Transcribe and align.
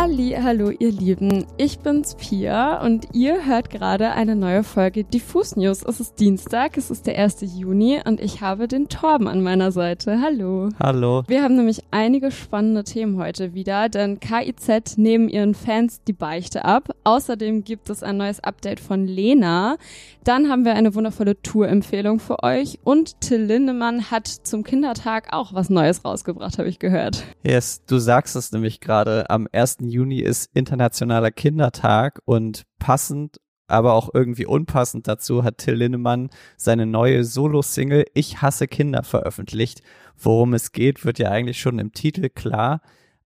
Halli, 0.00 0.36
hallo 0.40 0.70
ihr 0.70 0.92
Lieben, 0.92 1.44
ich 1.56 1.80
bin's 1.80 2.14
Pia 2.14 2.80
und 2.84 3.08
ihr 3.14 3.46
hört 3.46 3.68
gerade 3.68 4.12
eine 4.12 4.36
neue 4.36 4.62
Folge 4.62 5.02
Diffus 5.02 5.56
News. 5.56 5.82
Es 5.82 5.98
ist 5.98 6.20
Dienstag, 6.20 6.76
es 6.76 6.92
ist 6.92 7.08
der 7.08 7.18
1. 7.18 7.38
Juni 7.56 8.00
und 8.04 8.20
ich 8.20 8.40
habe 8.40 8.68
den 8.68 8.88
Torben 8.88 9.26
an 9.26 9.42
meiner 9.42 9.72
Seite. 9.72 10.20
Hallo. 10.22 10.68
Hallo. 10.78 11.24
Wir 11.26 11.42
haben 11.42 11.56
nämlich 11.56 11.82
einige 11.90 12.30
spannende 12.30 12.84
Themen 12.84 13.18
heute 13.18 13.54
wieder, 13.54 13.88
denn 13.88 14.20
KIZ 14.20 14.98
nehmen 14.98 15.28
ihren 15.28 15.56
Fans 15.56 16.00
die 16.06 16.12
Beichte 16.12 16.64
ab. 16.64 16.94
Außerdem 17.02 17.64
gibt 17.64 17.90
es 17.90 18.04
ein 18.04 18.18
neues 18.18 18.38
Update 18.38 18.78
von 18.78 19.04
Lena. 19.04 19.78
Dann 20.22 20.48
haben 20.48 20.64
wir 20.64 20.74
eine 20.74 20.94
wundervolle 20.94 21.42
Tour-Empfehlung 21.42 22.20
für 22.20 22.44
euch 22.44 22.78
und 22.84 23.20
Till 23.20 23.42
Lindemann 23.42 24.12
hat 24.12 24.28
zum 24.28 24.62
Kindertag 24.62 25.32
auch 25.32 25.54
was 25.54 25.70
Neues 25.70 26.04
rausgebracht, 26.04 26.58
habe 26.58 26.68
ich 26.68 26.78
gehört. 26.78 27.24
Yes, 27.42 27.82
du 27.86 27.98
sagst 27.98 28.36
es 28.36 28.52
nämlich 28.52 28.78
gerade. 28.78 29.28
Am 29.28 29.48
1. 29.50 29.78
Juni 29.88 30.20
ist 30.20 30.50
Internationaler 30.54 31.30
Kindertag 31.30 32.20
und 32.24 32.62
passend 32.78 33.38
aber 33.68 33.92
auch 33.92 34.08
irgendwie 34.14 34.46
unpassend 34.46 35.06
dazu 35.06 35.44
hat 35.44 35.58
Till 35.58 35.74
Lindemann 35.74 36.30
seine 36.56 36.86
neue 36.86 37.22
Solo-Single 37.22 38.06
Ich 38.14 38.40
hasse 38.40 38.66
Kinder 38.66 39.02
veröffentlicht. 39.02 39.82
Worum 40.16 40.54
es 40.54 40.72
geht, 40.72 41.04
wird 41.04 41.18
ja 41.18 41.30
eigentlich 41.30 41.60
schon 41.60 41.78
im 41.78 41.92
Titel 41.92 42.30
klar. 42.30 42.80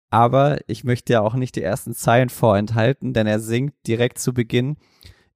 Aber 0.08 0.58
ich 0.66 0.82
möchte 0.82 1.12
ja 1.12 1.20
auch 1.20 1.34
nicht 1.34 1.56
die 1.56 1.62
ersten 1.62 1.92
Zeilen 1.92 2.30
vorenthalten, 2.30 3.12
denn 3.12 3.26
er 3.26 3.38
singt 3.38 3.74
direkt 3.86 4.18
zu 4.18 4.32
Beginn 4.32 4.76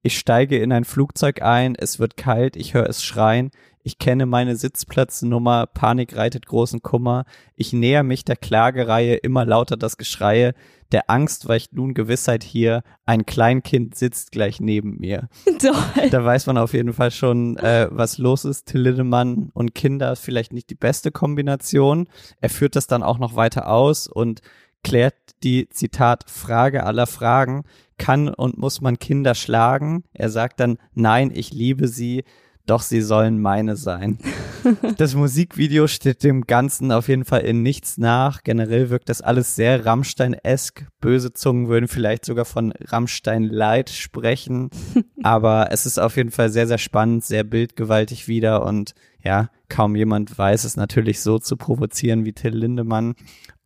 ich 0.04 0.18
steige 0.18 0.58
in 0.58 0.70
ein 0.70 0.84
Flugzeug 0.84 1.40
ein, 1.40 1.74
es 1.74 1.98
wird 1.98 2.18
kalt, 2.18 2.56
ich 2.56 2.74
höre 2.74 2.86
es 2.86 3.02
schreien, 3.02 3.50
ich 3.82 3.98
kenne 3.98 4.26
meine 4.26 4.54
Sitzplatznummer, 4.54 5.66
Panik 5.66 6.14
reitet 6.14 6.44
großen 6.44 6.82
Kummer, 6.82 7.24
ich 7.56 7.72
näher 7.72 8.02
mich 8.02 8.22
der 8.22 8.36
Klagereihe, 8.36 9.14
immer 9.14 9.46
lauter 9.46 9.78
das 9.78 9.96
Geschreie, 9.96 10.52
der 10.92 11.08
Angst 11.08 11.48
weicht 11.48 11.72
nun 11.72 11.94
Gewissheit 11.94 12.44
hier, 12.44 12.82
ein 13.06 13.24
Kleinkind 13.24 13.94
sitzt 13.94 14.30
gleich 14.30 14.60
neben 14.60 14.98
mir. 14.98 15.30
Toll. 15.58 16.10
Da 16.10 16.22
weiß 16.22 16.46
man 16.46 16.58
auf 16.58 16.74
jeden 16.74 16.92
Fall 16.92 17.10
schon, 17.10 17.56
äh, 17.56 17.88
was 17.90 18.18
los 18.18 18.44
ist. 18.44 18.66
Till 18.66 18.82
Lindemann 18.82 19.50
und 19.54 19.74
Kinder 19.74 20.12
ist 20.12 20.20
vielleicht 20.20 20.52
nicht 20.52 20.68
die 20.68 20.74
beste 20.74 21.10
Kombination. 21.10 22.08
Er 22.42 22.50
führt 22.50 22.76
das 22.76 22.86
dann 22.86 23.02
auch 23.02 23.18
noch 23.18 23.36
weiter 23.36 23.70
aus 23.70 24.06
und 24.06 24.42
klärt 24.84 25.16
die, 25.42 25.68
Zitat, 25.68 26.30
Frage 26.30 26.84
aller 26.84 27.08
Fragen, 27.08 27.64
kann 27.98 28.28
und 28.28 28.58
muss 28.58 28.80
man 28.80 28.98
Kinder 28.98 29.34
schlagen? 29.34 30.04
Er 30.12 30.30
sagt 30.30 30.60
dann, 30.60 30.78
nein, 30.94 31.32
ich 31.34 31.52
liebe 31.52 31.88
sie, 31.88 32.24
doch 32.66 32.80
sie 32.80 33.02
sollen 33.02 33.40
meine 33.40 33.76
sein. 33.76 34.18
das 34.96 35.14
Musikvideo 35.14 35.86
steht 35.86 36.24
dem 36.24 36.46
Ganzen 36.46 36.92
auf 36.92 37.08
jeden 37.08 37.26
Fall 37.26 37.42
in 37.42 37.62
nichts 37.62 37.98
nach. 37.98 38.42
Generell 38.42 38.88
wirkt 38.88 39.10
das 39.10 39.20
alles 39.20 39.54
sehr 39.54 39.84
Rammstein-esk. 39.84 40.86
Böse 41.00 41.34
Zungen 41.34 41.68
würden 41.68 41.88
vielleicht 41.88 42.24
sogar 42.24 42.46
von 42.46 42.72
Rammstein-Light 42.80 43.90
sprechen. 43.90 44.70
Aber 45.22 45.68
es 45.72 45.84
ist 45.84 45.98
auf 45.98 46.16
jeden 46.16 46.30
Fall 46.30 46.50
sehr, 46.50 46.66
sehr 46.66 46.78
spannend, 46.78 47.24
sehr 47.24 47.44
bildgewaltig 47.44 48.28
wieder 48.28 48.64
und 48.64 48.94
ja, 49.24 49.48
kaum 49.68 49.96
jemand 49.96 50.38
weiß 50.38 50.64
es 50.64 50.76
natürlich 50.76 51.20
so 51.20 51.38
zu 51.38 51.56
provozieren 51.56 52.24
wie 52.24 52.32
Till 52.32 52.54
Lindemann. 52.54 53.14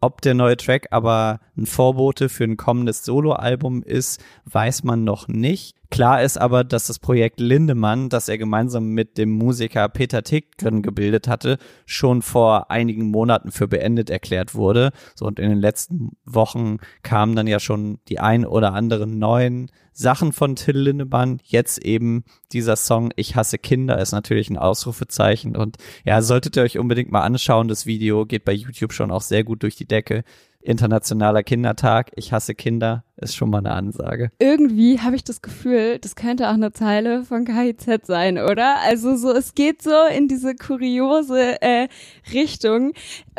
Ob 0.00 0.20
der 0.22 0.34
neue 0.34 0.56
Track 0.56 0.86
aber 0.92 1.40
ein 1.56 1.66
Vorbote 1.66 2.28
für 2.28 2.44
ein 2.44 2.56
kommendes 2.56 3.04
Soloalbum 3.04 3.82
ist, 3.82 4.22
weiß 4.44 4.84
man 4.84 5.02
noch 5.02 5.26
nicht. 5.26 5.74
Klar 5.90 6.22
ist 6.22 6.38
aber, 6.38 6.62
dass 6.64 6.86
das 6.86 7.00
Projekt 7.00 7.40
Lindemann, 7.40 8.08
das 8.08 8.28
er 8.28 8.38
gemeinsam 8.38 8.90
mit 8.90 9.18
dem 9.18 9.30
Musiker 9.30 9.88
Peter 9.88 10.22
Tickgren 10.22 10.82
gebildet 10.82 11.26
hatte, 11.26 11.58
schon 11.86 12.22
vor 12.22 12.70
einigen 12.70 13.10
Monaten 13.10 13.50
für 13.50 13.66
beendet 13.66 14.08
erklärt 14.08 14.54
wurde. 14.54 14.92
So 15.16 15.26
und 15.26 15.40
in 15.40 15.48
den 15.48 15.58
letzten 15.58 16.12
Wochen 16.24 16.76
kamen 17.02 17.34
dann 17.34 17.46
ja 17.46 17.58
schon 17.58 17.98
die 18.08 18.20
ein 18.20 18.46
oder 18.46 18.74
anderen 18.74 19.18
neuen 19.18 19.70
Sachen 19.92 20.32
von 20.32 20.56
Till 20.56 20.78
Lindemann. 20.78 21.40
Jetzt 21.44 21.78
eben 21.78 22.24
dieser 22.52 22.76
Song 22.76 23.12
Ich 23.16 23.36
hasse 23.36 23.58
Kinder 23.58 23.98
ist 23.98 24.12
natürlich 24.12 24.50
ein 24.50 24.58
Ausrufezeichen 24.58 25.56
und 25.56 25.76
ja, 26.04 26.22
solltet 26.22 26.56
ihr 26.56 26.62
euch 26.62 26.78
unbedingt 26.78 27.10
mal 27.10 27.22
anschauen. 27.22 27.68
Das 27.68 27.86
Video 27.86 28.26
geht 28.26 28.44
bei 28.44 28.52
YouTube 28.52 28.92
schon 28.92 29.10
auch 29.10 29.22
sehr 29.22 29.44
gut 29.44 29.62
durch 29.62 29.76
die 29.76 29.86
Decke. 29.86 30.24
Internationaler 30.60 31.42
Kindertag, 31.42 32.10
ich 32.16 32.32
hasse 32.32 32.54
Kinder, 32.54 33.04
ist 33.20 33.36
schon 33.36 33.50
mal 33.50 33.58
eine 33.58 33.72
Ansage. 33.72 34.30
Irgendwie 34.38 35.00
habe 35.00 35.16
ich 35.16 35.24
das 35.24 35.42
Gefühl, 35.42 35.98
das 35.98 36.16
könnte 36.16 36.48
auch 36.48 36.54
eine 36.54 36.72
Zeile 36.72 37.24
von 37.24 37.44
KIZ 37.44 38.06
sein, 38.06 38.38
oder? 38.38 38.76
Also 38.82 39.16
so, 39.16 39.32
es 39.32 39.54
geht 39.54 39.82
so 39.82 39.90
in 40.16 40.28
diese 40.28 40.54
kuriose 40.54 41.60
äh, 41.60 41.88
Richtung. 42.32 42.92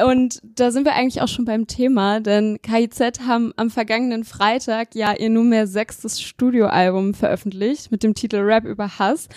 Und 0.03 0.41
da 0.43 0.71
sind 0.71 0.85
wir 0.85 0.93
eigentlich 0.93 1.21
auch 1.21 1.27
schon 1.27 1.45
beim 1.45 1.67
Thema, 1.67 2.19
denn 2.19 2.59
KIZ 2.61 3.21
haben 3.25 3.53
am 3.55 3.69
vergangenen 3.69 4.23
Freitag 4.23 4.95
ja 4.95 5.13
ihr 5.13 5.29
nunmehr 5.29 5.67
sechstes 5.67 6.21
Studioalbum 6.21 7.13
veröffentlicht 7.13 7.91
mit 7.91 8.03
dem 8.03 8.13
Titel 8.13 8.37
Rap 8.37 8.65
über 8.65 8.99
Hass 8.99 9.27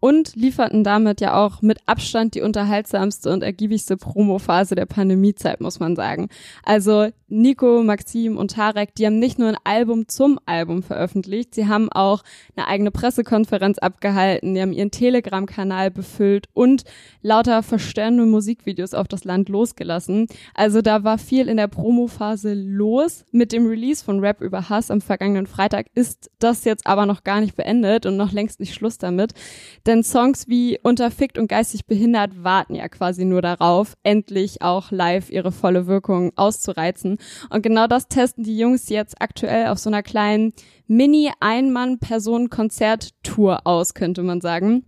und 0.00 0.36
lieferten 0.36 0.84
damit 0.84 1.20
ja 1.20 1.34
auch 1.34 1.62
mit 1.62 1.80
Abstand 1.86 2.34
die 2.34 2.42
unterhaltsamste 2.42 3.32
und 3.32 3.42
ergiebigste 3.42 3.96
Promophase 3.96 4.74
der 4.74 4.86
Pandemiezeit, 4.86 5.60
muss 5.60 5.80
man 5.80 5.96
sagen. 5.96 6.28
Also 6.64 7.08
Nico, 7.28 7.82
Maxim 7.82 8.36
und 8.36 8.52
Tarek, 8.52 8.94
die 8.94 9.06
haben 9.06 9.18
nicht 9.18 9.38
nur 9.38 9.48
ein 9.48 9.56
Album 9.64 9.85
Album 9.86 10.08
zum 10.08 10.40
Album 10.46 10.82
veröffentlicht. 10.82 11.54
Sie 11.54 11.68
haben 11.68 11.92
auch 11.92 12.24
eine 12.56 12.66
eigene 12.66 12.90
Pressekonferenz 12.90 13.78
abgehalten, 13.78 14.52
die 14.52 14.60
haben 14.60 14.72
ihren 14.72 14.90
Telegram-Kanal 14.90 15.92
befüllt 15.92 16.48
und 16.54 16.82
lauter 17.22 17.62
verstörende 17.62 18.26
Musikvideos 18.26 18.94
auf 18.94 19.06
das 19.06 19.22
Land 19.22 19.48
losgelassen. 19.48 20.26
Also 20.54 20.82
da 20.82 21.04
war 21.04 21.18
viel 21.18 21.46
in 21.46 21.56
der 21.56 21.68
Promophase 21.68 22.52
los. 22.54 23.24
Mit 23.30 23.52
dem 23.52 23.68
Release 23.68 24.04
von 24.04 24.18
Rap 24.18 24.40
über 24.40 24.68
Hass 24.68 24.90
am 24.90 25.00
vergangenen 25.00 25.46
Freitag 25.46 25.86
ist 25.94 26.32
das 26.40 26.64
jetzt 26.64 26.84
aber 26.88 27.06
noch 27.06 27.22
gar 27.22 27.40
nicht 27.40 27.54
beendet 27.54 28.06
und 28.06 28.16
noch 28.16 28.32
längst 28.32 28.58
nicht 28.58 28.74
Schluss 28.74 28.98
damit. 28.98 29.34
Denn 29.86 30.02
Songs 30.02 30.48
wie 30.48 30.80
Unterfickt 30.82 31.38
und 31.38 31.46
geistig 31.46 31.86
behindert 31.86 32.42
warten 32.42 32.74
ja 32.74 32.88
quasi 32.88 33.24
nur 33.24 33.40
darauf, 33.40 33.94
endlich 34.02 34.62
auch 34.62 34.90
live 34.90 35.30
ihre 35.30 35.52
volle 35.52 35.86
Wirkung 35.86 36.32
auszureizen. 36.34 37.18
Und 37.50 37.62
genau 37.62 37.86
das 37.86 38.08
testen 38.08 38.42
die 38.42 38.58
Jungs 38.58 38.88
jetzt 38.88 39.20
aktuell 39.20 39.68
auf 39.68 39.75
auf 39.76 39.82
so 39.82 39.90
einer 39.90 40.02
kleinen 40.02 40.54
Mini-Ein-Mann-Personen-Konzert-Tour 40.86 43.66
aus, 43.66 43.92
könnte 43.92 44.22
man 44.22 44.40
sagen. 44.40 44.86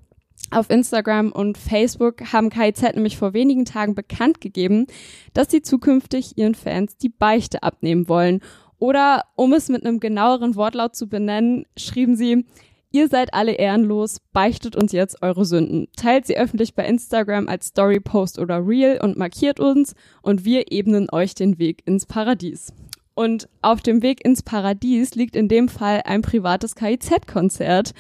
Auf 0.50 0.70
Instagram 0.70 1.30
und 1.30 1.58
Facebook 1.58 2.32
haben 2.32 2.48
KIZ 2.48 2.94
nämlich 2.94 3.18
vor 3.18 3.34
wenigen 3.34 3.66
Tagen 3.66 3.94
bekannt 3.94 4.40
gegeben, 4.40 4.86
dass 5.34 5.50
sie 5.50 5.60
zukünftig 5.60 6.38
ihren 6.38 6.54
Fans 6.54 6.96
die 6.96 7.10
Beichte 7.10 7.62
abnehmen 7.62 8.08
wollen. 8.08 8.40
Oder, 8.78 9.24
um 9.36 9.52
es 9.52 9.68
mit 9.68 9.84
einem 9.84 10.00
genaueren 10.00 10.56
Wortlaut 10.56 10.96
zu 10.96 11.06
benennen, 11.06 11.66
schrieben 11.76 12.16
sie, 12.16 12.46
Ihr 12.90 13.08
seid 13.08 13.34
alle 13.34 13.52
ehrenlos, 13.52 14.22
beichtet 14.32 14.74
uns 14.74 14.92
jetzt 14.92 15.22
eure 15.22 15.44
Sünden. 15.44 15.88
Teilt 15.98 16.26
sie 16.26 16.38
öffentlich 16.38 16.74
bei 16.74 16.86
Instagram 16.86 17.46
als 17.46 17.66
Story, 17.66 18.00
Post 18.00 18.38
oder 18.38 18.66
Reel 18.66 19.00
und 19.02 19.18
markiert 19.18 19.60
uns 19.60 19.94
und 20.22 20.46
wir 20.46 20.72
ebnen 20.72 21.08
euch 21.12 21.34
den 21.34 21.58
Weg 21.58 21.86
ins 21.86 22.06
Paradies. 22.06 22.72
Und 23.18 23.48
auf 23.62 23.80
dem 23.80 24.00
Weg 24.00 24.24
ins 24.24 24.44
Paradies 24.44 25.16
liegt 25.16 25.34
in 25.34 25.48
dem 25.48 25.68
Fall 25.68 26.02
ein 26.04 26.22
privates 26.22 26.76
KIZ-Konzert. 26.76 27.92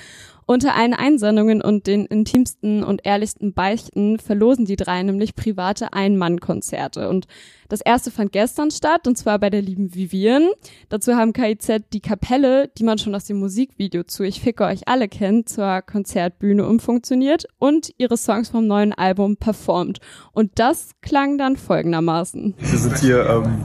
Unter 0.46 0.76
allen 0.76 0.94
Einsendungen 0.94 1.60
und 1.60 1.88
den 1.88 2.06
intimsten 2.06 2.84
und 2.84 3.04
ehrlichsten 3.04 3.52
Beichten 3.52 4.20
verlosen 4.20 4.64
die 4.64 4.76
drei 4.76 5.02
nämlich 5.02 5.34
private 5.34 5.92
Ein-Mann-Konzerte. 5.92 7.08
Und 7.08 7.26
das 7.68 7.80
erste 7.80 8.12
fand 8.12 8.30
gestern 8.30 8.70
statt, 8.70 9.08
und 9.08 9.18
zwar 9.18 9.40
bei 9.40 9.50
der 9.50 9.60
lieben 9.60 9.92
Vivian. 9.92 10.46
Dazu 10.88 11.16
haben 11.16 11.32
KIZ 11.32 11.82
die 11.92 12.00
Kapelle, 12.00 12.68
die 12.78 12.84
man 12.84 12.98
schon 12.98 13.16
aus 13.16 13.24
dem 13.24 13.40
Musikvideo 13.40 14.04
zu 14.04 14.22
Ich 14.22 14.40
ficke 14.40 14.66
euch 14.66 14.86
alle 14.86 15.08
kennt, 15.08 15.48
zur 15.48 15.82
Konzertbühne 15.82 16.64
umfunktioniert 16.64 17.46
und 17.58 17.90
ihre 17.98 18.16
Songs 18.16 18.50
vom 18.50 18.68
neuen 18.68 18.92
Album 18.92 19.36
performt. 19.36 19.98
Und 20.30 20.60
das 20.60 20.90
klang 21.02 21.38
dann 21.38 21.56
folgendermaßen. 21.56 22.54
Wir 22.56 22.78
sind 22.78 22.98
hier 22.98 23.26
ähm, 23.26 23.64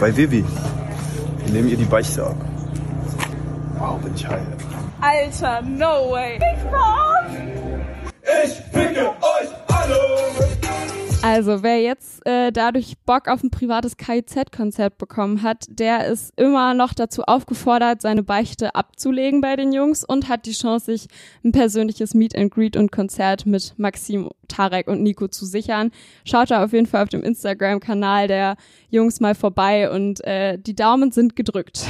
bei 0.00 0.16
Vivi. 0.16 0.44
Wir 1.44 1.52
nehmen 1.52 1.68
ihr 1.68 1.76
die 1.76 1.84
Beichte 1.84 2.26
ab. 2.26 2.36
Wow, 3.78 3.98
bin 4.00 4.14
ich 4.14 4.26
heil. 4.26 4.46
Alter, 5.00 5.62
no 5.62 6.10
way. 6.10 6.36
Ich 6.36 6.70
Also, 11.38 11.62
wer 11.62 11.80
jetzt 11.80 12.26
äh, 12.26 12.50
dadurch 12.50 12.98
Bock 13.06 13.28
auf 13.28 13.44
ein 13.44 13.52
privates 13.52 13.96
KIZ-Konzert 13.96 14.98
bekommen 14.98 15.44
hat, 15.44 15.66
der 15.68 16.08
ist 16.08 16.32
immer 16.36 16.74
noch 16.74 16.94
dazu 16.94 17.22
aufgefordert, 17.22 18.02
seine 18.02 18.24
Beichte 18.24 18.74
abzulegen 18.74 19.40
bei 19.40 19.54
den 19.54 19.72
Jungs 19.72 20.02
und 20.02 20.28
hat 20.28 20.46
die 20.46 20.52
Chance, 20.52 20.86
sich 20.86 21.06
ein 21.44 21.52
persönliches 21.52 22.12
Meet 22.12 22.36
and 22.36 22.52
Greet 22.52 22.76
und 22.76 22.90
Konzert 22.90 23.46
mit 23.46 23.74
Maxim, 23.76 24.30
Tarek 24.48 24.88
und 24.88 25.00
Nico 25.00 25.28
zu 25.28 25.46
sichern. 25.46 25.92
Schaut 26.24 26.50
da 26.50 26.64
auf 26.64 26.72
jeden 26.72 26.86
Fall 26.86 27.04
auf 27.04 27.08
dem 27.08 27.22
Instagram-Kanal 27.22 28.26
der 28.26 28.56
Jungs 28.90 29.20
mal 29.20 29.36
vorbei 29.36 29.92
und 29.92 30.24
äh, 30.24 30.58
die 30.58 30.74
Daumen 30.74 31.12
sind 31.12 31.36
gedrückt. 31.36 31.86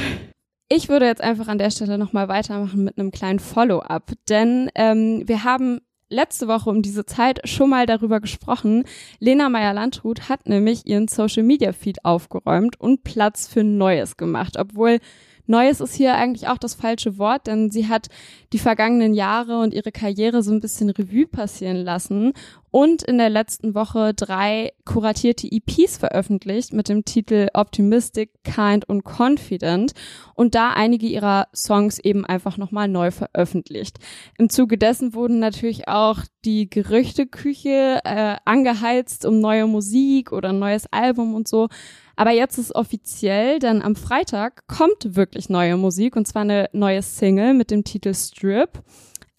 Ich 0.68 0.90
würde 0.90 1.06
jetzt 1.06 1.22
einfach 1.22 1.48
an 1.48 1.56
der 1.56 1.70
Stelle 1.70 1.96
nochmal 1.96 2.28
weitermachen 2.28 2.84
mit 2.84 2.98
einem 2.98 3.12
kleinen 3.12 3.38
Follow-up, 3.38 4.12
denn 4.28 4.70
ähm, 4.74 5.22
wir 5.26 5.44
haben 5.44 5.80
letzte 6.10 6.48
Woche 6.48 6.70
um 6.70 6.82
diese 6.82 7.04
Zeit 7.04 7.46
schon 7.48 7.70
mal 7.70 7.86
darüber 7.86 8.20
gesprochen. 8.20 8.84
Lena 9.18 9.48
Meyer-Landrut 9.48 10.28
hat 10.28 10.48
nämlich 10.48 10.86
ihren 10.86 11.08
Social-Media-Feed 11.08 12.04
aufgeräumt 12.04 12.80
und 12.80 13.04
Platz 13.04 13.46
für 13.46 13.64
Neues 13.64 14.16
gemacht, 14.16 14.56
obwohl 14.58 14.98
Neues 15.46 15.80
ist 15.80 15.94
hier 15.94 16.14
eigentlich 16.14 16.46
auch 16.48 16.58
das 16.58 16.74
falsche 16.74 17.16
Wort, 17.16 17.46
denn 17.46 17.70
sie 17.70 17.88
hat 17.88 18.08
die 18.52 18.58
vergangenen 18.58 19.14
Jahre 19.14 19.60
und 19.60 19.74
ihre 19.74 19.92
Karriere 19.92 20.42
so 20.42 20.52
ein 20.52 20.60
bisschen 20.60 20.90
Revue 20.90 21.26
passieren 21.26 21.76
lassen 21.76 22.32
und 22.70 23.02
in 23.02 23.18
der 23.18 23.30
letzten 23.30 23.74
Woche 23.74 24.14
drei 24.14 24.72
kuratierte 24.84 25.48
EPs 25.50 25.98
veröffentlicht 25.98 26.72
mit 26.72 26.88
dem 26.88 27.04
Titel 27.04 27.48
Optimistic, 27.54 28.30
Kind 28.44 28.88
und 28.88 29.04
Confident 29.04 29.92
und 30.34 30.54
da 30.54 30.70
einige 30.70 31.06
ihrer 31.06 31.48
Songs 31.54 31.98
eben 31.98 32.24
einfach 32.24 32.56
nochmal 32.56 32.88
neu 32.88 33.10
veröffentlicht. 33.10 33.98
Im 34.38 34.50
Zuge 34.50 34.78
dessen 34.78 35.14
wurden 35.14 35.38
natürlich 35.38 35.88
auch 35.88 36.20
die 36.44 36.68
Gerüchteküche 36.68 38.00
äh, 38.04 38.36
angeheizt 38.44 39.24
um 39.24 39.40
neue 39.40 39.66
Musik 39.66 40.32
oder 40.32 40.50
ein 40.50 40.58
neues 40.58 40.86
Album 40.92 41.34
und 41.34 41.48
so. 41.48 41.68
Aber 42.16 42.32
jetzt 42.32 42.58
ist 42.58 42.74
offiziell, 42.74 43.60
denn 43.60 43.80
am 43.80 43.94
Freitag 43.94 44.66
kommt 44.66 45.14
wirklich 45.14 45.48
neue 45.48 45.76
Musik 45.76 46.16
und 46.16 46.26
zwar 46.26 46.42
eine 46.42 46.68
neue 46.72 47.00
Single 47.00 47.54
mit 47.54 47.70
dem 47.70 47.84
Titel 47.84 48.12
Strip. 48.38 48.82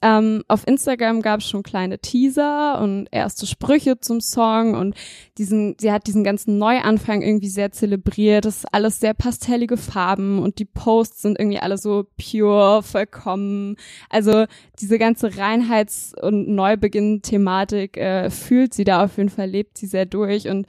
Ähm, 0.02 0.44
auf 0.48 0.66
Instagram 0.66 1.22
gab 1.22 1.42
es 1.42 1.50
schon 1.50 1.62
kleine 1.62 2.00
Teaser 2.00 2.80
und 2.82 3.08
erste 3.12 3.46
Sprüche 3.46 4.00
zum 4.00 4.22
Song 4.22 4.74
und 4.74 4.96
diesen, 5.38 5.76
sie 5.78 5.92
hat 5.92 6.08
diesen 6.08 6.24
ganzen 6.24 6.58
Neuanfang 6.58 7.22
irgendwie 7.22 7.50
sehr 7.50 7.74
zelebriert. 7.74 8.46
Das 8.46 8.60
ist 8.60 8.74
alles 8.74 9.02
sehr 9.02 9.14
pastellige 9.14 9.76
Farben 9.76 10.40
und 10.40 10.60
die 10.60 10.66
Posts 10.66 11.24
sind 11.24 11.38
irgendwie 11.38 11.60
alle 11.60 11.78
so 11.78 12.06
pure, 12.18 12.82
vollkommen. 12.82 13.76
Also 14.10 14.46
diese 14.80 15.00
ganze 15.00 15.36
Reinheits- 15.36 16.14
und 16.18 16.48
Neubeginn-Thematik 16.48 17.98
äh, 17.98 18.30
fühlt 18.30 18.74
sie 18.74 18.86
da 18.86 19.04
auf 19.04 19.18
jeden 19.18 19.30
Fall, 19.30 19.50
lebt 19.50 19.78
sie 19.78 19.88
sehr 19.88 20.06
durch 20.06 20.48
und 20.48 20.66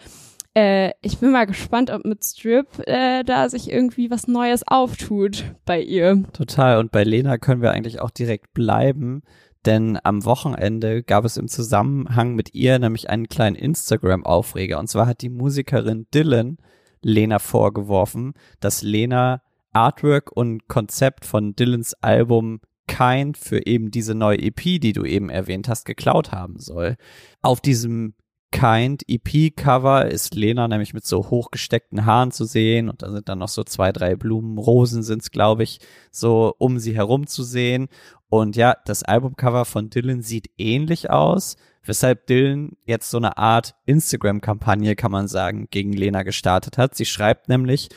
äh, 0.55 0.91
ich 1.01 1.19
bin 1.19 1.31
mal 1.31 1.47
gespannt, 1.47 1.91
ob 1.91 2.05
mit 2.05 2.25
Strip 2.25 2.67
äh, 2.87 3.23
da 3.25 3.49
sich 3.49 3.71
irgendwie 3.71 4.11
was 4.11 4.27
Neues 4.27 4.67
auftut 4.67 5.45
bei 5.65 5.81
ihr. 5.81 6.25
Total. 6.33 6.79
Und 6.79 6.91
bei 6.91 7.05
Lena 7.05 7.39
können 7.39 7.63
wir 7.63 7.73
eigentlich 7.73 8.01
auch 8.01 8.11
direkt 8.11 8.53
bleiben, 8.53 9.23
denn 9.67 9.99
am 10.03 10.25
Wochenende 10.25 11.03
gab 11.03 11.25
es 11.25 11.37
im 11.37 11.49
Zusammenhang 11.49 12.35
mit 12.35 12.55
ihr 12.55 12.79
nämlich 12.79 13.11
einen 13.11 13.29
kleinen 13.29 13.57
Instagram-Aufreger. 13.57 14.79
Und 14.79 14.89
zwar 14.89 15.07
hat 15.07 15.23
die 15.23 15.29
Musikerin 15.29 16.07
Dylan 16.13 16.57
Lena 17.03 17.39
vorgeworfen, 17.39 18.35
dass 18.59 18.83
Lena 18.83 19.43
Artwork 19.73 20.33
und 20.33 20.67
Konzept 20.69 21.25
von 21.25 21.55
Dylans 21.55 21.95
Album 22.03 22.61
Kind 22.89 23.39
für 23.39 23.67
eben 23.67 23.93
diese 23.93 24.17
neue 24.17 24.39
EP, 24.39 24.81
die 24.81 24.93
du 24.93 25.05
eben 25.05 25.31
erwähnt 25.31 25.69
hast, 25.69 25.85
geklaut 25.85 26.33
haben 26.33 26.59
soll. 26.59 26.97
Auf 27.41 27.61
diesem 27.61 28.15
Kind 28.53 29.05
EP-Cover 29.09 30.07
ist 30.07 30.35
Lena 30.35 30.67
nämlich 30.67 30.93
mit 30.93 31.07
so 31.07 31.31
hochgesteckten 31.31 32.05
Haaren 32.05 32.33
zu 32.33 32.45
sehen 32.45 32.89
und 32.89 33.03
da 33.03 33.11
sind 33.11 33.29
dann 33.29 33.39
noch 33.39 33.49
so 33.49 33.63
zwei, 33.63 33.93
drei 33.93 34.17
Blumen, 34.17 34.59
Rosen 34.59 35.03
sind's, 35.03 35.31
glaube 35.31 35.63
ich, 35.63 35.79
so 36.11 36.55
um 36.59 36.79
sie 36.79 36.95
herum 36.95 37.27
zu 37.27 37.45
sehen. 37.45 37.89
Und 38.29 38.57
ja, 38.57 38.77
das 38.85 39.03
Albumcover 39.03 39.65
von 39.65 39.91
Dylan 39.91 40.23
sieht 40.23 40.51
ähnlich 40.59 41.11
aus, 41.11 41.57
weshalb 41.85 42.27
Dylan 42.27 42.77
jetzt 42.85 43.11
so 43.11 43.19
eine 43.19 43.39
Art 43.39 43.75
Instagram-Kampagne, 43.87 44.97
kann 44.97 45.13
man 45.13 45.29
sagen, 45.29 45.69
gegen 45.71 45.93
Lena 45.93 46.23
gestartet 46.23 46.77
hat. 46.77 46.95
Sie 46.95 47.07
schreibt 47.07 47.49
nämlich, 47.49 47.89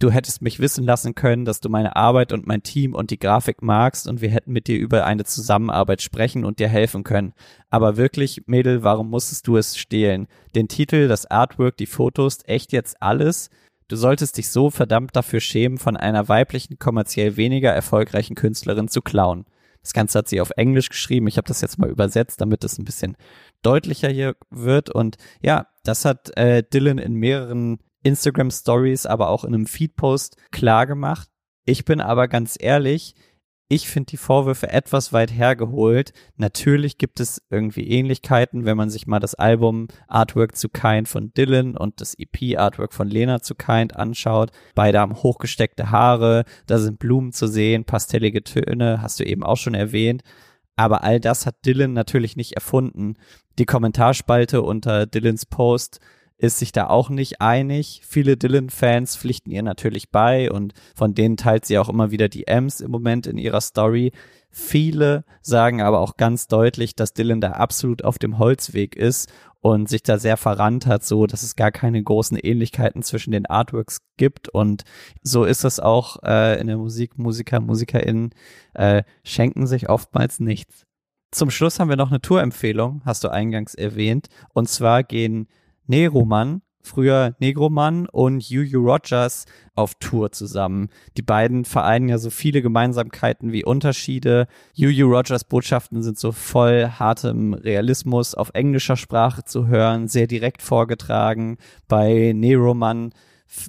du 0.00 0.10
hättest 0.10 0.42
mich 0.42 0.60
wissen 0.60 0.84
lassen 0.84 1.14
können, 1.14 1.44
dass 1.44 1.60
du 1.60 1.68
meine 1.68 1.96
Arbeit 1.96 2.32
und 2.32 2.46
mein 2.46 2.62
Team 2.62 2.94
und 2.94 3.10
die 3.10 3.18
Grafik 3.18 3.62
magst 3.62 4.06
und 4.06 4.20
wir 4.20 4.30
hätten 4.30 4.52
mit 4.52 4.66
dir 4.66 4.78
über 4.78 5.06
eine 5.06 5.24
Zusammenarbeit 5.24 6.02
sprechen 6.02 6.44
und 6.44 6.58
dir 6.58 6.68
helfen 6.68 7.04
können. 7.04 7.32
Aber 7.70 7.96
wirklich, 7.96 8.42
Mädel, 8.46 8.82
warum 8.82 9.10
musstest 9.10 9.46
du 9.46 9.56
es 9.56 9.78
stehlen? 9.78 10.28
Den 10.54 10.68
Titel, 10.68 11.08
das 11.08 11.26
Artwork, 11.26 11.76
die 11.76 11.86
Fotos, 11.86 12.38
echt 12.44 12.72
jetzt 12.72 13.02
alles? 13.02 13.50
Du 13.88 13.96
solltest 13.96 14.36
dich 14.36 14.50
so 14.50 14.70
verdammt 14.70 15.14
dafür 15.14 15.40
schämen, 15.40 15.78
von 15.78 15.96
einer 15.96 16.28
weiblichen, 16.28 16.78
kommerziell 16.78 17.36
weniger 17.36 17.72
erfolgreichen 17.72 18.34
Künstlerin 18.34 18.88
zu 18.88 19.00
klauen. 19.00 19.46
Das 19.80 19.92
Ganze 19.92 20.18
hat 20.18 20.28
sie 20.28 20.40
auf 20.40 20.50
Englisch 20.56 20.88
geschrieben. 20.88 21.28
Ich 21.28 21.36
habe 21.36 21.46
das 21.46 21.60
jetzt 21.60 21.78
mal 21.78 21.88
übersetzt, 21.88 22.40
damit 22.40 22.64
es 22.64 22.76
ein 22.76 22.84
bisschen 22.84 23.16
deutlicher 23.62 24.08
hier 24.08 24.34
wird. 24.50 24.90
Und 24.90 25.16
ja, 25.40 25.68
das 25.84 26.04
hat 26.04 26.36
äh, 26.36 26.64
Dylan 26.64 26.98
in 26.98 27.14
mehreren 27.14 27.78
Instagram 28.06 28.50
Stories, 28.50 29.04
aber 29.04 29.28
auch 29.28 29.44
in 29.44 29.54
einem 29.54 29.66
Feed-Post 29.66 30.36
klar 30.52 30.86
gemacht. 30.86 31.28
Ich 31.64 31.84
bin 31.84 32.00
aber 32.00 32.28
ganz 32.28 32.56
ehrlich, 32.58 33.14
ich 33.68 33.88
finde 33.88 34.10
die 34.10 34.16
Vorwürfe 34.16 34.68
etwas 34.68 35.12
weit 35.12 35.32
hergeholt. 35.32 36.12
Natürlich 36.36 36.98
gibt 36.98 37.18
es 37.18 37.42
irgendwie 37.50 37.88
Ähnlichkeiten, 37.88 38.64
wenn 38.64 38.76
man 38.76 38.90
sich 38.90 39.08
mal 39.08 39.18
das 39.18 39.34
Album 39.34 39.88
Artwork 40.06 40.56
zu 40.56 40.68
Kind 40.68 41.08
von 41.08 41.32
Dylan 41.34 41.76
und 41.76 42.00
das 42.00 42.14
EP 42.16 42.56
Artwork 42.56 42.92
von 42.92 43.08
Lena 43.08 43.42
zu 43.42 43.56
Kind 43.56 43.96
anschaut. 43.96 44.52
Beide 44.76 45.00
haben 45.00 45.16
hochgesteckte 45.16 45.90
Haare, 45.90 46.44
da 46.68 46.78
sind 46.78 47.00
Blumen 47.00 47.32
zu 47.32 47.48
sehen, 47.48 47.84
pastellige 47.84 48.44
Töne, 48.44 49.02
hast 49.02 49.18
du 49.18 49.24
eben 49.24 49.42
auch 49.42 49.56
schon 49.56 49.74
erwähnt. 49.74 50.22
Aber 50.76 51.02
all 51.02 51.18
das 51.18 51.44
hat 51.44 51.66
Dylan 51.66 51.92
natürlich 51.92 52.36
nicht 52.36 52.52
erfunden. 52.52 53.14
Die 53.58 53.66
Kommentarspalte 53.66 54.62
unter 54.62 55.06
Dylans 55.06 55.44
Post 55.46 55.98
ist 56.38 56.58
sich 56.58 56.72
da 56.72 56.88
auch 56.88 57.08
nicht 57.08 57.40
einig. 57.40 58.02
Viele 58.06 58.36
Dylan-Fans 58.36 59.16
pflichten 59.16 59.50
ihr 59.50 59.62
natürlich 59.62 60.10
bei 60.10 60.50
und 60.50 60.74
von 60.94 61.14
denen 61.14 61.36
teilt 61.36 61.64
sie 61.64 61.78
auch 61.78 61.88
immer 61.88 62.10
wieder 62.10 62.28
die 62.28 62.46
M's 62.46 62.80
im 62.80 62.90
Moment 62.90 63.26
in 63.26 63.38
ihrer 63.38 63.60
Story. 63.60 64.12
Viele 64.50 65.24
sagen 65.42 65.82
aber 65.82 66.00
auch 66.00 66.16
ganz 66.16 66.46
deutlich, 66.46 66.94
dass 66.94 67.12
Dylan 67.12 67.40
da 67.40 67.52
absolut 67.52 68.04
auf 68.04 68.18
dem 68.18 68.38
Holzweg 68.38 68.96
ist 68.96 69.30
und 69.60 69.88
sich 69.88 70.02
da 70.02 70.18
sehr 70.18 70.36
verrannt 70.36 70.86
hat, 70.86 71.04
so 71.04 71.26
dass 71.26 71.42
es 71.42 71.56
gar 71.56 71.72
keine 71.72 72.02
großen 72.02 72.38
Ähnlichkeiten 72.38 73.02
zwischen 73.02 73.32
den 73.32 73.46
Artworks 73.46 73.98
gibt. 74.16 74.48
Und 74.48 74.84
so 75.22 75.44
ist 75.44 75.64
es 75.64 75.80
auch 75.80 76.22
äh, 76.22 76.60
in 76.60 76.68
der 76.68 76.76
Musik. 76.76 77.18
Musiker, 77.18 77.60
MusikerInnen 77.60 78.30
äh, 78.74 79.02
schenken 79.24 79.66
sich 79.66 79.88
oftmals 79.88 80.40
nichts. 80.40 80.86
Zum 81.32 81.50
Schluss 81.50 81.80
haben 81.80 81.88
wir 81.88 81.96
noch 81.96 82.10
eine 82.10 82.20
Tourempfehlung, 82.20 83.02
hast 83.04 83.24
du 83.24 83.28
eingangs 83.28 83.74
erwähnt. 83.74 84.28
Und 84.54 84.68
zwar 84.68 85.02
gehen 85.02 85.48
Neroman, 85.86 86.62
früher 86.86 87.34
Negroman 87.38 88.08
und 88.08 88.48
Yu 88.48 88.80
Rogers 88.80 89.44
auf 89.74 89.94
Tour 89.96 90.32
zusammen. 90.32 90.88
Die 91.16 91.22
beiden 91.22 91.64
vereinen 91.64 92.08
ja 92.08 92.18
so 92.18 92.30
viele 92.30 92.62
Gemeinsamkeiten 92.62 93.52
wie 93.52 93.64
Unterschiede. 93.64 94.46
Yu 94.74 95.06
Rogers 95.06 95.44
Botschaften 95.44 96.02
sind 96.02 96.18
so 96.18 96.32
voll 96.32 96.88
hartem 96.98 97.54
Realismus 97.54 98.34
auf 98.34 98.50
englischer 98.54 98.96
Sprache 98.96 99.44
zu 99.44 99.66
hören, 99.66 100.08
sehr 100.08 100.26
direkt 100.26 100.62
vorgetragen. 100.62 101.58
Bei 101.88 102.32
Neroman 102.34 103.12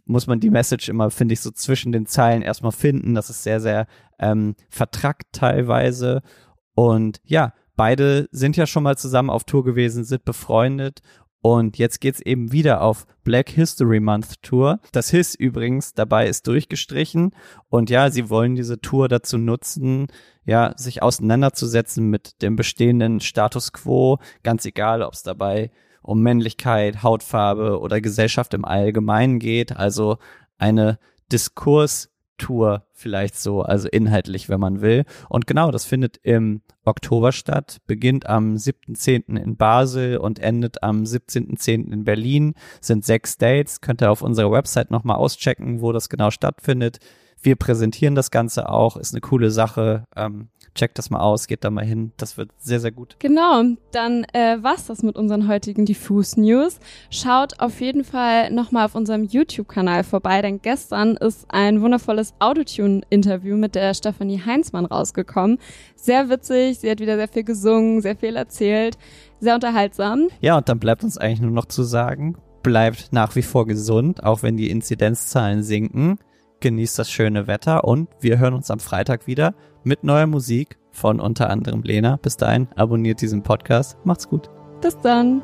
muss 0.06 0.28
man 0.28 0.40
die 0.40 0.50
Message 0.50 0.90
immer, 0.90 1.12
finde 1.12 1.34
ich, 1.34 1.42
so 1.42 1.52
zwischen 1.52 1.92
den 1.92 2.06
Zeilen 2.06 2.42
erstmal 2.42 2.72
finden. 2.72 3.16
Das 3.16 3.30
ist 3.30 3.44
sehr, 3.44 3.60
sehr 3.60 3.88
ähm, 4.20 4.56
vertrackt 4.70 5.34
teilweise. 5.34 6.22
Und 6.74 7.20
ja, 7.26 7.54
beide 7.76 8.28
sind 8.32 8.58
ja 8.58 8.66
schon 8.66 8.84
mal 8.84 8.98
zusammen 8.98 9.30
auf 9.30 9.44
Tour 9.44 9.64
gewesen, 9.64 10.04
sind 10.04 10.26
befreundet 10.26 11.02
und 11.42 11.78
jetzt 11.78 12.02
geht's 12.02 12.20
eben 12.20 12.52
wieder 12.52 12.82
auf 12.82 13.06
Black 13.24 13.50
History 13.50 14.00
Month 14.00 14.42
Tour. 14.42 14.80
Das 14.92 15.10
His 15.10 15.36
übrigens 15.36 15.94
dabei 15.94 16.28
ist 16.28 16.48
durchgestrichen. 16.48 17.32
Und 17.70 17.90
ja, 17.90 18.10
sie 18.10 18.30
wollen 18.30 18.56
diese 18.56 18.82
Tour 18.82 19.08
dazu 19.08 19.38
nutzen, 19.38 20.08
ja, 20.46 20.74
sich 20.78 21.04
auseinanderzusetzen 21.04 22.10
mit 22.10 22.42
dem 22.42 22.56
bestehenden 22.56 23.20
Status 23.20 23.72
quo. 23.72 24.18
Ganz 24.44 24.66
egal, 24.66 25.02
ob 25.02 25.14
es 25.14 25.24
dabei 25.24 25.72
um 26.02 26.22
Männlichkeit, 26.22 27.04
Hautfarbe 27.04 27.80
oder 27.80 28.02
Gesellschaft 28.02 28.54
im 28.54 28.66
Allgemeinen 28.66 29.40
geht. 29.40 29.76
Also 29.76 30.18
eine 30.58 31.00
Diskurs 31.32 32.10
Tour 32.38 32.86
vielleicht 32.94 33.36
so, 33.36 33.62
also 33.62 33.88
inhaltlich, 33.88 34.50
wenn 34.50 34.60
man 34.60 34.82
will. 34.82 35.06
Und 35.30 35.48
genau, 35.48 35.72
das 35.72 35.86
findet 35.86 36.18
im 36.24 36.62
Oktober 36.86 37.32
statt, 37.32 37.78
beginnt 37.86 38.28
am 38.28 38.56
7.10. 38.56 39.38
in 39.38 39.58
Basel 39.58 40.18
und 40.18 40.40
endet 40.40 40.84
am 40.84 41.04
17.10. 41.04 41.92
in 41.92 42.04
Berlin. 42.04 42.54
Sind 42.82 43.06
sechs 43.06 43.38
Dates, 43.38 43.82
könnt 43.82 44.02
ihr 44.02 44.12
auf 44.12 44.22
unserer 44.22 44.52
Website 44.52 44.92
nochmal 44.92 45.18
auschecken, 45.18 45.82
wo 45.82 45.92
das 45.92 46.10
genau 46.10 46.32
stattfindet. 46.32 47.00
Wir 47.42 47.56
präsentieren 47.56 48.16
das 48.16 48.32
Ganze 48.32 48.70
auch, 48.70 48.98
ist 48.98 49.14
eine 49.14 49.22
coole 49.22 49.52
Sache. 49.52 50.06
Ähm, 50.16 50.50
checkt 50.78 50.98
das 50.98 51.10
mal 51.10 51.20
aus, 51.20 51.48
geht 51.48 51.64
da 51.64 51.70
mal 51.70 51.84
hin. 51.84 52.14
Das 52.18 52.38
wird 52.38 52.52
sehr, 52.58 52.80
sehr 52.80 52.92
gut. 52.92 53.16
Genau, 53.20 53.64
dann 53.92 54.24
äh, 54.34 54.58
war's 54.62 54.86
das 54.86 55.04
mit 55.04 55.16
unseren 55.16 55.48
heutigen 55.48 55.86
Diffus 55.86 56.38
News. 56.38 56.80
Schaut 57.10 57.60
auf 57.60 57.82
jeden 57.82 58.04
Fall 58.04 58.52
nochmal 58.52 58.86
auf 58.86 58.96
unserem 58.96 59.24
YouTube-Kanal 59.24 60.04
vorbei, 60.04 60.42
denn 60.42 60.62
gestern 60.62 61.18
ist 61.18 61.46
ein 61.50 61.82
wundervolles 61.82 62.34
Autotune-Interview 62.40 63.58
mit 63.58 63.76
der 63.76 63.94
Stefanie 63.94 64.42
Heinzmann 64.46 64.86
rausgekommen. 64.86 65.58
Sehr 65.96 66.30
witzig, 66.30 66.80
sie 66.80 66.90
hat 66.90 67.00
wieder 67.00 67.18
sehr 67.18 67.28
viel 67.28 67.44
gesungen, 67.44 68.02
sehr 68.02 68.16
viel 68.16 68.36
erzählt, 68.36 68.98
sehr 69.40 69.56
unterhaltsam. 69.56 70.28
Ja, 70.42 70.58
und 70.58 70.70
dann 70.70 70.80
bleibt 70.80 71.04
uns 71.04 71.18
eigentlich 71.18 71.42
nur 71.42 71.52
noch 71.52 71.66
zu 71.66 71.84
sagen, 71.84 72.38
bleibt 72.64 73.14
nach 73.14 73.36
wie 73.36 73.42
vor 73.42 73.66
gesund, 73.66 74.24
auch 74.24 74.44
wenn 74.44 74.58
die 74.58 74.70
Inzidenzzahlen 74.70 75.64
sinken 75.64 76.20
genießt 76.60 77.00
das 77.00 77.12
schöne 77.12 77.48
Wetter 77.48 77.84
und 77.84 78.10
wir 78.20 78.40
hören 78.40 78.54
uns 78.54 78.72
am 78.72 78.80
Freitag 78.80 79.28
wieder 79.28 79.54
mit 79.84 80.04
neuer 80.04 80.28
Musik 80.28 80.78
von 80.92 81.20
unter 81.20 81.50
anderem 81.50 81.84
Lena. 81.84 82.18
Bis 82.18 82.38
dahin, 82.38 82.68
abonniert 82.76 83.22
diesen 83.22 83.44
Podcast. 83.44 83.98
Macht's 84.04 84.28
gut. 84.28 84.50
Bis 84.82 84.98
dann. 85.00 85.44